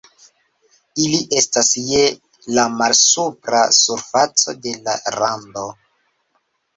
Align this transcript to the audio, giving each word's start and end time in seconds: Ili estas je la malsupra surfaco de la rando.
Ili 1.01 1.17
estas 1.41 1.67
je 1.89 1.99
la 2.55 2.63
malsupra 2.77 3.59
surfaco 3.81 4.57
de 4.65 4.73
la 4.89 4.97
rando. 5.17 5.67